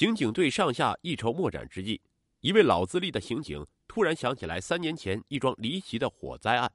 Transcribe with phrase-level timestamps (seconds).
[0.00, 2.00] 刑警队上下一筹莫展之际，
[2.40, 6.72] 一位老资历的刑警突然想起来三年前一桩离奇的火灾案。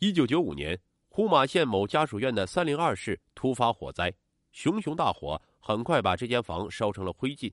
[0.00, 0.76] 一九九五年，
[1.08, 4.12] 呼玛县某家属院的三零二室突发火灾，
[4.50, 7.52] 熊熊大火很快把这间房烧成了灰烬。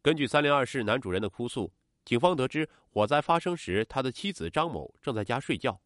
[0.00, 1.72] 根据三零二室男主人的哭诉，
[2.04, 5.76] 警方得知火灾发生时，他的妻子张某正在家睡觉。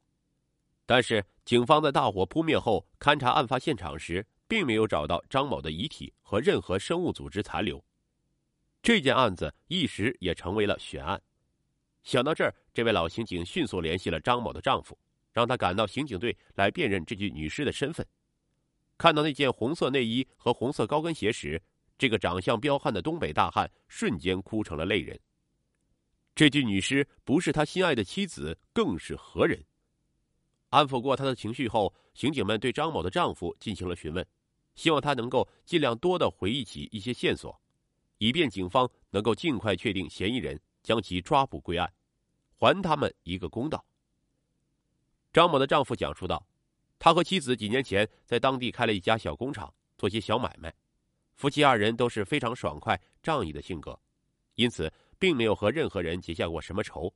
[0.84, 7.82] 但是，警方在大火扑灭后勘察案发现场时，并没有找到张某的遗体和任何生物组织残留。
[8.82, 11.22] 这件案子一时也成为了悬案。
[12.02, 14.98] 想到这儿，这位老刑警迅速联系了张某的丈夫，
[15.32, 18.04] 让他赶到刑警队来辨认这具女尸的身份。
[18.98, 21.62] 看到那件红色内衣和红色高跟鞋时，
[21.96, 25.18] 这个长相彪悍的东北大汉瞬间哭成了泪人。
[26.34, 29.62] 这具女尸不是他心爱的妻子，更是何人？
[30.70, 34.26] 安抚过他的情绪后，刑警们对张某的丈夫进行了询问，
[34.74, 37.60] 希望他能够尽量多的回忆起一些线索。
[38.22, 41.92] 以便警方能够尽快确定嫌疑人，将其抓捕归案，
[42.56, 43.84] 还他们一个公道。
[45.32, 46.46] 张某的丈夫讲述道
[47.00, 50.72] ：“他和妻子几年前在当地开了一家小工厂，做些小买卖。
[51.34, 53.98] 夫妻二人都是非常爽快、仗义的性格，
[54.54, 54.88] 因此
[55.18, 57.12] 并没有和任何人结下过什么仇。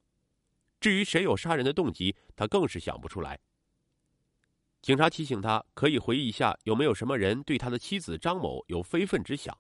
[0.81, 3.39] 至于谁有杀人的动机，他更是想不出来。”
[4.83, 9.57] 警察提醒他，可以回忆一下有没有什么人对他的妻子张某有非分之想。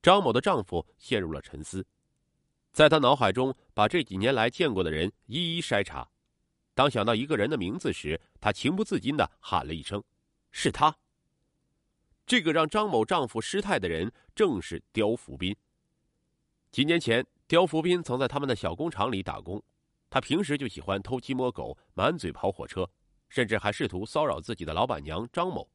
[0.00, 1.84] 张某的丈夫陷入了沉思，
[2.72, 6.08] 在他脑海中把这几年来见过的人一一筛查。
[6.74, 10.02] 当想到一个人的名字时，他情不自禁的喊了一声
[10.52, 10.96] ：“是他。”
[12.24, 15.56] 这个让张某丈夫失态的人正是刁福斌。
[16.70, 19.60] 几年前，刁福斌曾在他们的小工厂里打工，
[20.08, 22.88] 他平时就喜欢偷鸡摸狗，满嘴跑火车，
[23.28, 25.68] 甚至还试图骚扰自己的老板娘张某。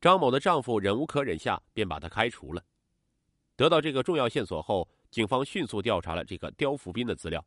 [0.00, 2.64] 张某的丈夫忍无可忍下，便把他开除了。
[3.56, 7.44] 得到这个重要线索后，警方迅速调查了这个刁福斌的资料。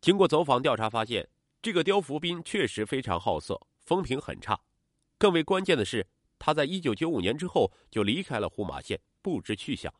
[0.00, 1.28] 经过走访调查，发现
[1.62, 4.60] 这个刁福斌确实非常好色，风评很差。
[5.16, 6.06] 更为关键的是，
[6.38, 9.92] 他在一九九五年之后就离开了呼玛县，不知去向。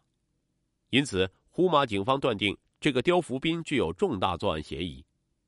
[0.91, 5.05] 因此，呼玛警方断定这个刁福斌具有重大作案嫌疑。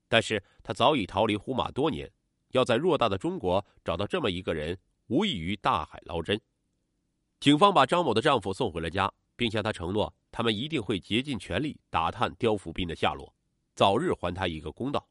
[0.08, 2.10] 但是他早已逃离呼玛多年，
[2.50, 4.76] 要在偌大的中国找到这么一个人，
[5.06, 6.41] 无异于大海捞针。
[7.38, 9.12] 警方把张某的丈夫送回了家。
[9.40, 13.34] 并向他承诺，他们一定会竭尽全力打探刁福斌的下落，
[13.74, 15.08] 早日还他一个公道。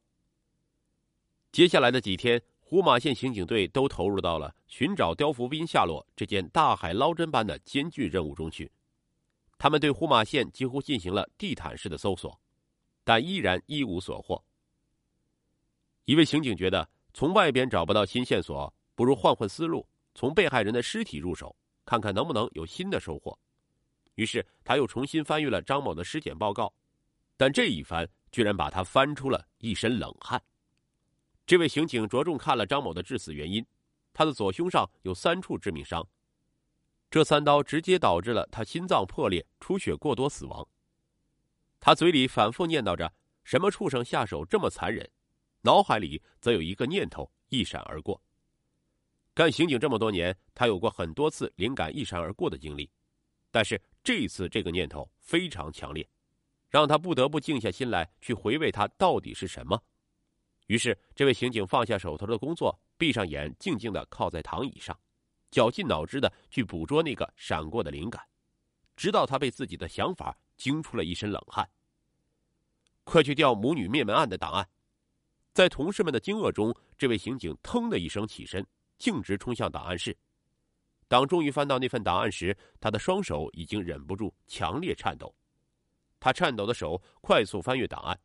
[1.50, 8.70] 接下来的几天，胡马县刑警队都投入到了寻找刁福斌下落这件大海捞针般的艰巨任务中去。
[9.58, 12.40] 他们对胡马县几乎进行了地毯式的搜索，
[13.02, 14.40] 但依然一无所获。
[16.04, 23.36] 一位刑警觉得，从外边找不到新线索，不如换换思路，从被害人的尸体入手，看看能不能有新的收获。
[24.20, 26.70] 于是他又重新翻阅了张某的尸检报告，
[27.38, 30.38] 但这一翻居然把他翻出了一身冷汗。
[31.46, 33.64] 这位刑警着重看了张某的致死原因，
[34.12, 36.06] 他的左胸上有三处致命伤，
[37.10, 40.68] 这三刀直接导致了他心脏破裂、出血过多死亡。
[41.80, 43.10] 他嘴里反复念叨着
[43.42, 45.10] “什么畜生下手这么残忍”，
[45.64, 48.22] 脑海里则有一个念头一闪而过。
[49.32, 52.90] 干刑警这么多年，他有过很多次灵感一闪而过的经历，
[53.50, 53.80] 但是。
[54.02, 56.08] 这次这个念头非常强烈，
[56.70, 59.78] 让他不得不静下心来去回味它到底是什么。
[60.68, 64.98] 于是，这位刑警放下手头的工作，闭上眼，静静的靠在躺椅上，
[65.50, 68.26] 绞尽脑汁的去捕捉那个闪过的灵感，
[68.96, 71.68] 直到他被自己的想法惊出了一身冷汗。
[73.04, 74.66] 快去调母女灭门案的档案！
[75.52, 78.66] 在同事们的惊愕中，这位刑警腾的一声起身，
[78.96, 80.16] 径直冲向档案室。
[81.10, 85.34] 当终于翻到那份档案时，他的双手已经忍不住强烈颤抖。
[86.20, 88.20] 他颤抖的手快速翻阅档案，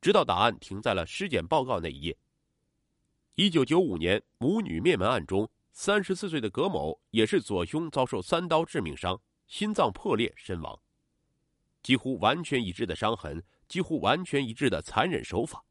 [0.00, 2.16] 直到档案停在了尸检报告那一页。
[3.34, 10.80] 一九九五年母女灭门案中，三十四岁的葛某也是左胸遭受三刀致命伤，心脏破裂身亡。
[11.82, 15.62] 几乎完全一致的伤痕，几乎完全一致的残忍手法，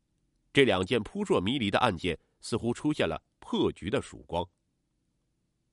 [0.54, 4.48] 这两件扑朔迷离的案件似乎出现了破局的曙光。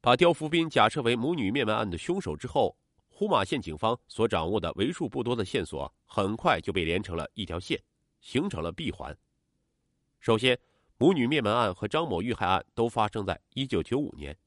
[0.06, 2.76] 把刁福斌假设为母女灭门案的凶手之后，
[3.08, 7.82] 呼玛县警方所掌握的为数不多的线索很快就被连成了一条线，
[8.20, 9.12] 形成了闭环。
[10.20, 10.56] 首先，
[10.96, 14.38] 母女灭门案和张某遇害案都发生在1995年，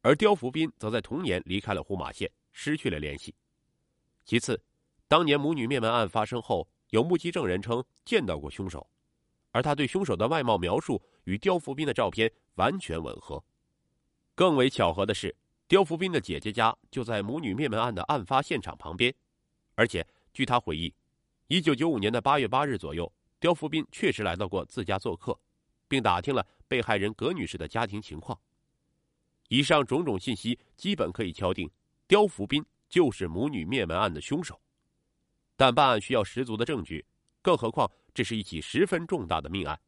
[0.00, 3.32] 而刁福斌则在同年离开了呼玛县，失去了联系。
[4.24, 4.60] 其次，
[5.06, 8.84] 当年母女灭门案发生后，有目击证人称见到过凶手，
[9.52, 13.40] 而他对凶手的外貌描述与刁福斌的照片完全吻合。
[14.38, 15.34] 更为巧合的是，
[15.66, 19.12] 刁福斌的姐姐家就在母女灭门案的案发现场旁边，
[19.74, 20.94] 而且据他回忆，
[21.48, 25.36] 一九九五年的八月八日左右，刁福斌确实来到过自家做客，
[25.88, 28.40] 并打听了被害人葛女士的家庭情况。
[29.48, 31.68] 以上种种信息基本可以敲定，
[32.06, 34.60] 刁福斌就是母女灭门案的凶手。
[35.56, 37.04] 但办案需要十足的证据，
[37.42, 39.80] 更何况这是一起十分重大的命案，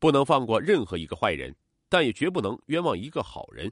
[0.00, 1.54] 不能放过任何一个坏人，
[1.90, 3.70] 但也绝不能冤枉一个好人。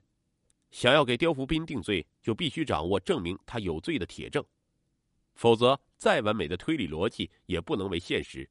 [0.70, 4.44] 想要给刁福斌定罪，就必须掌握证明他有罪的铁证，
[5.34, 8.46] 否则再完美的推理逻辑也不能为现实。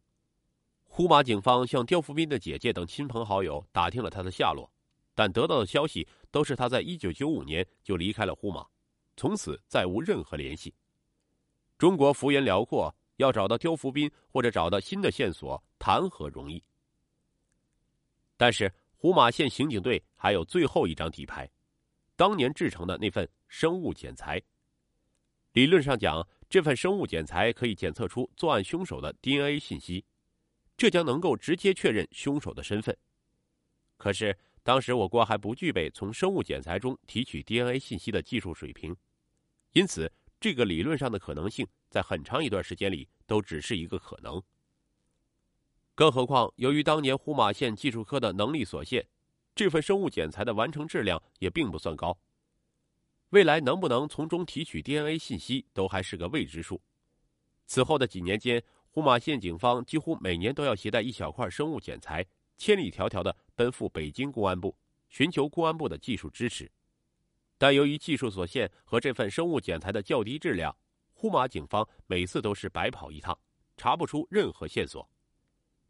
[0.84, 4.68] 呼马警方向刁福斌的姐姐等亲朋好友打听了他的下落，
[5.14, 8.66] 但得到的消息都是他在一九九五年就离开了呼马，
[9.16, 10.74] 从此再无任何联系。
[11.78, 16.64] 中国幅员辽阔，要找到刁福斌或者找到新的线索，谈何容易？
[18.36, 21.49] 但是胡马县刑警队还有最后一张底牌，
[22.15, 24.41] 当年制成的那份生物检材。
[25.53, 30.03] 理论上讲，这份生物检材可以检测出作案凶手的 DNA 信息，
[30.75, 32.97] 这将能够直接确认凶手的身份。
[33.97, 38.95] 可是当时我国还不具备从生物检材中提取 DNA 信息的技术水平，
[39.73, 40.11] 因此。
[40.39, 44.39] 这个理论上的可能性，在很长一段时间里都只是一个可能。
[45.97, 49.03] 更何况，由于当年呼马县技术科的能力所限，
[49.55, 52.15] 这份生物检材的完成质量也并不算高。
[53.29, 56.79] 未来能不能从中提取 DNA 信息，都还是个未知数。
[57.65, 62.23] 此后的几年间，呼马县警方几乎每年都要携带一小块生物检材，
[62.59, 64.77] 千里迢迢的奔赴北京公安部，
[65.09, 66.71] 寻求公安部的技术支持。
[67.57, 70.77] 但由于技术所限和这份生物检材的较低质量，
[71.15, 73.35] 呼马警方每次都是白跑一趟，
[73.75, 75.09] 查不出任何线索。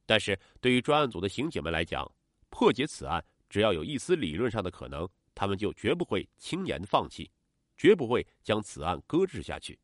[0.08, 2.12] 但是对于专案组的刑警们来讲，
[2.50, 7.30] 破解此案只要有一丝理论上的可能，他们就绝不会轻言放弃，
[7.78, 9.78] 绝不会将此案搁置下去。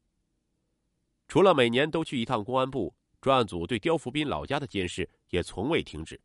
[1.27, 6.19] 除了每年都去一趟公安部，专案组对刁福斌老家的监视也从未停止。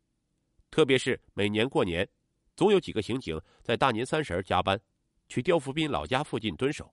[0.71, 2.09] 特别是每年过年，
[2.55, 4.81] 总有几个刑警在大年三十加班。
[5.31, 6.91] 去刁福斌老家附近蹲守，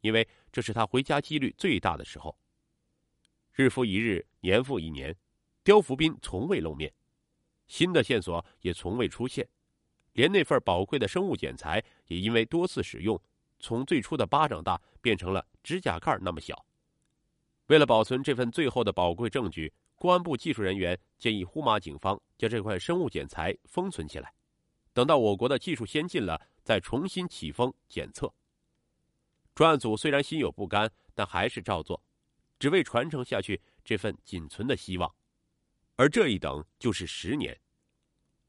[0.00, 2.36] 因为这是他回家几率最大的时候。
[3.52, 5.16] 日复一日，年复一年，
[5.64, 6.92] 刁福斌从未露面，
[7.66, 9.48] 新的线索也从未出现，
[10.12, 13.20] 连那份宝贵的生物检材也因为多次使用，
[13.58, 16.64] 从最初的巴掌大变成了指甲盖那么小。
[17.66, 24.32] 为了保存这份最后的宝贵证据，公安部技术人员建议呼玛警方将这块生物检材封存起来，
[24.92, 26.40] 等到我国的技术先进了。
[26.64, 28.32] 再重新启封检测。
[29.52, 32.00] 专案组虽然心有不甘，但还是照做，
[32.56, 35.12] 只为传承下去这份仅存的希望。
[36.02, 37.56] 而这一等就是十年。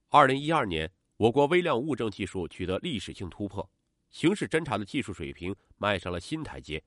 [0.10, 3.70] 二零一二年，我国微量物证技术取得历史性突破，
[4.10, 6.84] 刑事侦查的技术水平迈上了新台阶。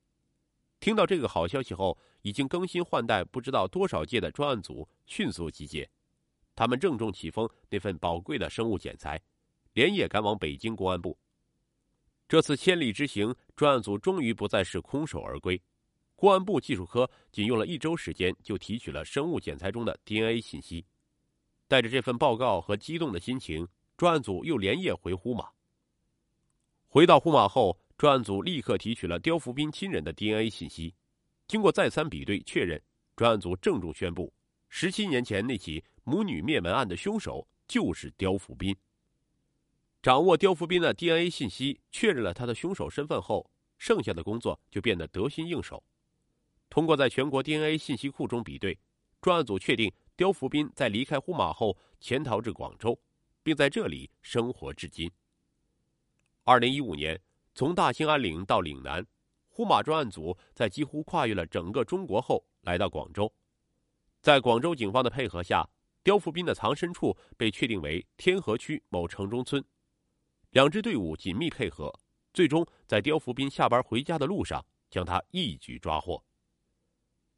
[0.80, 5.88] 听到这个好消息后，已经更新换代不知道多少届的专案组迅速集结，
[6.56, 9.22] 他们郑重启封那份宝贵的生物检材。
[9.72, 11.16] 连夜赶往北京公安部。
[12.26, 15.62] 这次千里之行，专案组终于不再是空手而归。
[16.16, 20.84] 公安部技术科仅用了一周时间，就提取了生物检材中的 DNA 信息。
[21.68, 25.50] 带着这份报告和激动的心情，专案组又连夜回呼马。
[26.88, 30.94] 回到呼马后，专案组立刻提取了刁福斌亲人的 DNA 信息。
[31.46, 32.80] 经过再三比对确认，
[33.14, 34.32] 专案组郑重宣布：
[34.70, 38.74] 十七年前那起母女灭门案的凶手就是刁福斌。
[40.02, 45.82] 掌握刁福斌的 DNA 信息，确认了他的凶手身份后，剩下的工作就变得得心应手。
[46.68, 48.78] 通过在全国 DNA 信息库中比对，
[49.20, 52.98] 专案组确定刁福斌在离开呼马后潜逃至广州，
[53.42, 55.10] 并在这里生活至今。
[56.44, 57.20] 二零一五年，
[57.54, 59.04] 从大兴安岭到岭南，
[59.48, 63.32] 呼马专案组在几乎跨越了整个中国后，来到广州。
[64.20, 65.68] 在广州警方的配合下，
[66.02, 69.64] 刁福斌的藏身处被确定为天河区某城中村。
[70.50, 71.92] 两支队伍紧密配合，
[72.32, 76.22] 最终在刁福斌下班回家的路上将他一举抓获。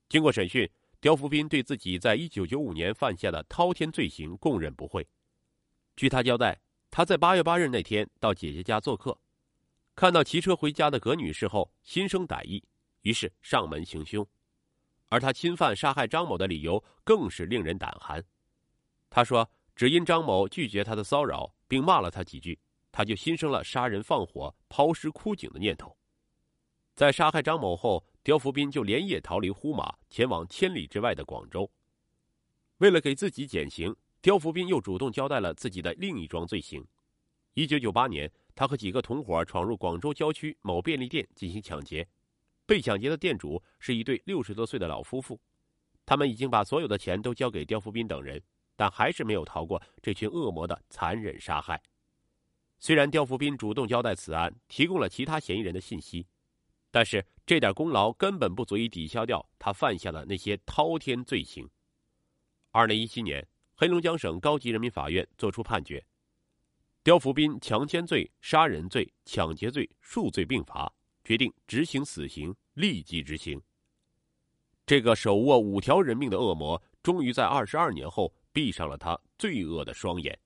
[0.09, 0.69] 经过审讯，
[1.01, 5.07] 刁福斌对自己在一九九五年犯下的滔天罪行供认不讳。
[5.97, 6.59] 据他交代，
[6.91, 9.19] 他在八月八日那天到姐姐家做客，
[9.95, 12.65] 看到骑车回家的葛女士后，心生歹意，
[13.03, 14.27] 于是上门行凶。
[15.11, 18.23] 而他侵犯杀害张某的理由更是令人胆寒。
[19.11, 22.59] 他说，只因张某拒绝他的骚扰，并骂了他几句。
[22.91, 25.97] 他就心生了杀人放火、抛尸枯井的念头。
[26.95, 31.71] 在杀害张某后，刁福斌就连夜逃离呼马，前往千里之外的广州。
[32.77, 36.87] 为了给自己减刑，刁福斌又主动交代了自己的另一桩罪行。
[37.55, 42.07] 一九九八年，他和几个同伙闯入广州郊区某便利店进行抢劫，
[42.67, 45.41] 被抢劫的店主是一对六十多岁的老夫妇，
[46.05, 48.39] 他们已经把所有的钱都交给刁福斌等人，
[48.77, 51.81] 但还是没有逃过这群恶魔的残忍杀害。
[52.79, 56.27] 虽然刁福斌主动交代此案，提供了其他嫌疑人的信息，
[56.91, 61.69] 但是这点功劳根本不足以抵消掉他犯下的那些滔天罪行。
[62.71, 66.05] 二零一七年，黑龙江省高级人民法院作出判决，
[67.03, 70.93] 刁福斌强奸罪、杀人罪、抢劫罪数罪并罚，
[71.25, 73.61] 决定执行死刑，立即执行。
[74.87, 80.39] 这个手握五条人命的恶魔，终于在二十二年后闭上了他罪恶的双眼。